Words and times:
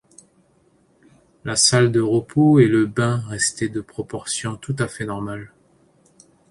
La 1.45 1.55
salle 1.55 1.91
de 1.91 2.01
repos 2.01 2.57
et 2.57 2.65
le 2.65 2.87
bain 2.87 3.17
restaient 3.27 3.69
de 3.69 3.81
proportions 3.81 4.55
tout 4.57 4.75
à 4.79 4.87
fait 4.87 5.05
normales. 5.05 5.53